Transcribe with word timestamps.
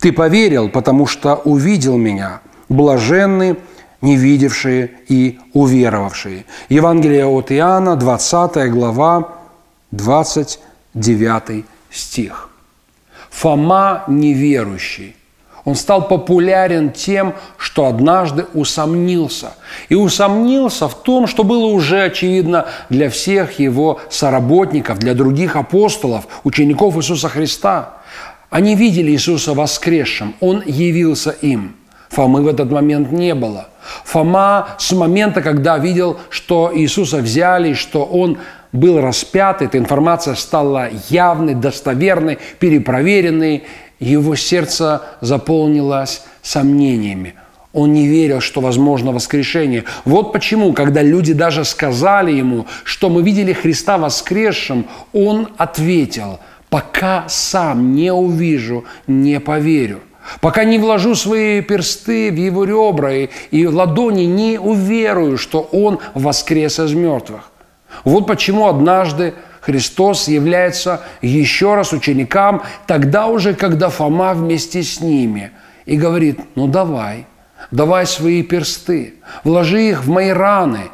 «Ты 0.00 0.12
поверил, 0.12 0.68
потому 0.68 1.06
что 1.06 1.36
увидел 1.36 1.96
Меня, 1.96 2.40
блаженны, 2.68 3.56
не 4.00 4.16
видевшие 4.16 4.90
и 5.08 5.38
уверовавшие». 5.52 6.44
Евангелие 6.68 7.26
от 7.26 7.50
Иоанна, 7.52 7.96
20 7.96 8.70
глава, 8.70 9.28
29 9.90 11.64
стих. 11.90 12.50
Фома 13.30 14.04
неверующий. 14.08 15.16
Он 15.66 15.74
стал 15.74 16.06
популярен 16.06 16.92
тем, 16.92 17.34
что 17.58 17.86
однажды 17.86 18.46
усомнился. 18.54 19.54
И 19.88 19.96
усомнился 19.96 20.88
в 20.88 20.94
том, 20.94 21.26
что 21.26 21.42
было 21.42 21.66
уже 21.66 22.04
очевидно 22.04 22.66
для 22.88 23.10
всех 23.10 23.58
его 23.58 24.00
соработников, 24.08 25.00
для 25.00 25.12
других 25.12 25.56
апостолов, 25.56 26.28
учеников 26.44 26.96
Иисуса 26.96 27.28
Христа. 27.28 27.95
Они 28.56 28.74
видели 28.74 29.10
Иисуса 29.10 29.52
воскресшим, 29.52 30.34
Он 30.40 30.62
явился 30.64 31.30
им. 31.42 31.76
Фомы 32.08 32.40
в 32.40 32.48
этот 32.48 32.70
момент 32.70 33.12
не 33.12 33.34
было. 33.34 33.68
Фома 34.04 34.68
с 34.78 34.92
момента, 34.92 35.42
когда 35.42 35.76
видел, 35.76 36.18
что 36.30 36.72
Иисуса 36.74 37.18
взяли, 37.18 37.74
что 37.74 38.02
Он 38.02 38.38
был 38.72 39.02
распят, 39.02 39.60
эта 39.60 39.76
информация 39.76 40.34
стала 40.36 40.88
явной, 41.10 41.52
достоверной, 41.52 42.38
перепроверенной, 42.58 43.64
его 44.00 44.34
сердце 44.36 45.02
заполнилось 45.20 46.22
сомнениями. 46.40 47.34
Он 47.74 47.92
не 47.92 48.06
верил, 48.06 48.40
что 48.40 48.62
возможно 48.62 49.12
воскрешение. 49.12 49.84
Вот 50.06 50.32
почему, 50.32 50.72
когда 50.72 51.02
люди 51.02 51.34
даже 51.34 51.62
сказали 51.66 52.32
ему, 52.32 52.64
что 52.84 53.10
мы 53.10 53.22
видели 53.22 53.52
Христа 53.52 53.98
воскресшим, 53.98 54.86
он 55.12 55.50
ответил, 55.58 56.40
пока 56.68 57.24
сам 57.28 57.94
не 57.94 58.12
увижу, 58.12 58.84
не 59.06 59.40
поверю. 59.40 60.00
Пока 60.40 60.64
не 60.64 60.78
вложу 60.78 61.14
свои 61.14 61.60
персты 61.60 62.32
в 62.32 62.36
его 62.36 62.64
ребра 62.64 63.12
и, 63.12 63.28
и 63.50 63.66
ладони, 63.66 64.24
не 64.24 64.58
уверую, 64.58 65.38
что 65.38 65.60
он 65.60 66.00
воскрес 66.14 66.80
из 66.80 66.92
мертвых. 66.92 67.50
Вот 68.04 68.26
почему 68.26 68.66
однажды 68.66 69.34
Христос 69.60 70.28
является 70.28 71.02
еще 71.22 71.74
раз 71.74 71.92
ученикам, 71.92 72.62
тогда 72.86 73.26
уже, 73.26 73.54
когда 73.54 73.88
Фома 73.88 74.34
вместе 74.34 74.82
с 74.82 75.00
ними, 75.00 75.52
и 75.86 75.96
говорит, 75.96 76.40
ну 76.56 76.66
давай, 76.66 77.26
давай 77.70 78.06
свои 78.06 78.42
персты, 78.42 79.14
вложи 79.44 79.88
их 79.88 80.04
в 80.04 80.08
мои 80.08 80.30
раны, 80.30 80.90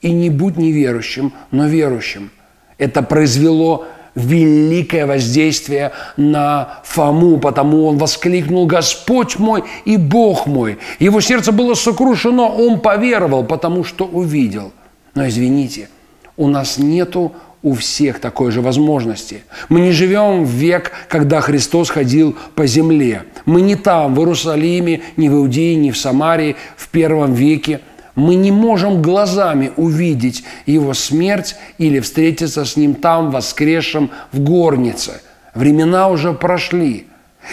и 0.00 0.12
не 0.12 0.30
будь 0.30 0.56
неверующим, 0.56 1.32
но 1.50 1.66
верующим. 1.66 2.30
Это 2.78 3.02
произвело 3.02 3.86
великое 4.14 5.06
воздействие 5.06 5.92
на 6.16 6.80
Фому, 6.84 7.38
потому 7.38 7.86
он 7.86 7.98
воскликнул 7.98 8.66
«Господь 8.66 9.38
мой 9.38 9.64
и 9.84 9.96
Бог 9.96 10.46
мой». 10.46 10.78
Его 10.98 11.20
сердце 11.20 11.52
было 11.52 11.74
сокрушено, 11.74 12.48
он 12.48 12.80
поверовал, 12.80 13.44
потому 13.44 13.84
что 13.84 14.04
увидел. 14.04 14.72
Но 15.14 15.28
извините, 15.28 15.88
у 16.36 16.48
нас 16.48 16.78
нету 16.78 17.32
у 17.62 17.74
всех 17.74 18.20
такой 18.20 18.50
же 18.50 18.62
возможности. 18.62 19.42
Мы 19.68 19.80
не 19.80 19.92
живем 19.92 20.44
в 20.44 20.48
век, 20.48 20.92
когда 21.08 21.40
Христос 21.40 21.90
ходил 21.90 22.36
по 22.54 22.66
земле. 22.66 23.24
Мы 23.44 23.60
не 23.60 23.76
там, 23.76 24.14
в 24.14 24.20
Иерусалиме, 24.20 25.02
не 25.16 25.28
в 25.28 25.34
Иудее, 25.34 25.76
не 25.76 25.90
в 25.90 25.98
Самарии 25.98 26.56
в 26.76 26.88
первом 26.88 27.34
веке. 27.34 27.80
Мы 28.14 28.34
не 28.34 28.50
можем 28.50 29.02
глазами 29.02 29.72
увидеть 29.76 30.44
Его 30.66 30.94
смерть 30.94 31.56
или 31.78 32.00
встретиться 32.00 32.64
с 32.64 32.76
Ним 32.76 32.94
там, 32.94 33.30
воскресшим 33.30 34.10
в 34.32 34.40
горнице. 34.40 35.20
Времена 35.54 36.08
уже 36.08 36.32
прошли. 36.32 37.06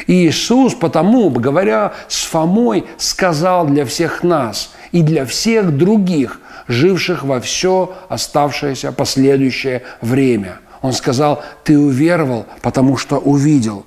И 0.05 0.27
Иисус 0.27 0.73
потому, 0.73 1.29
говоря 1.29 1.93
с 2.07 2.25
Фомой, 2.25 2.85
сказал 2.97 3.65
для 3.65 3.85
всех 3.85 4.23
нас 4.23 4.71
и 4.91 5.01
для 5.01 5.25
всех 5.25 5.75
других– 5.77 6.41
живших 6.67 7.23
во 7.23 7.39
все 7.39 7.95
оставшееся 8.09 8.91
последующее 8.91 9.83
время. 10.01 10.59
Он 10.81 10.93
сказал, 10.93 11.41
ты 11.63 11.77
уверовал, 11.77 12.45
потому 12.61 12.97
что 12.97 13.17
увидел, 13.17 13.85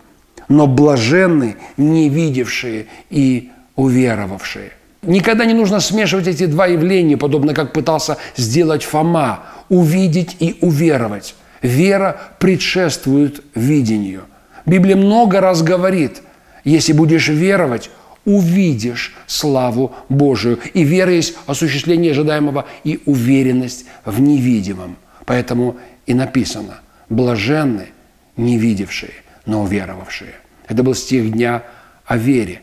но 0.49 0.67
блаженны 0.67 1.57
не 1.77 2.09
видевшие 2.09 2.87
и 3.11 3.51
уверовавшие. 3.77 4.73
Никогда 5.03 5.45
не 5.45 5.55
нужно 5.55 5.81
смешивать 5.81 6.27
эти 6.29 6.47
два 6.47 6.67
явления, 6.67 7.17
подобно 7.17 7.55
как 7.55 7.73
пытался 7.73 8.19
сделать 8.37 8.85
Фома, 8.85 9.45
увидеть 9.69 10.37
и 10.41 10.59
уверовать. 10.61 11.35
Вера 11.63 12.21
предшествует 12.39 13.43
видению. 13.55 14.23
Библия 14.67 14.97
много 14.97 15.41
раз 15.41 15.63
говорит, 15.63 16.23
если 16.65 16.93
будешь 16.93 17.29
веровать, 17.29 17.91
увидишь 18.25 19.15
славу 19.27 19.95
Божию. 20.09 20.59
И 20.75 20.85
вера 20.85 21.13
есть 21.13 21.35
осуществление 21.47 22.13
ожидаемого 22.13 22.67
и 22.85 23.01
уверенность 23.07 23.87
в 24.05 24.21
невидимом. 24.21 24.97
Поэтому 25.25 25.77
и 26.07 26.15
написано 26.15 26.81
«блаженны, 27.09 27.87
не 28.37 28.59
видевшие, 28.59 29.13
но 29.47 29.63
уверовавшие». 29.63 30.35
Это 30.69 30.83
был 30.83 30.95
стих 30.95 31.33
дня 31.33 31.63
о 32.05 32.17
вере. 32.17 32.63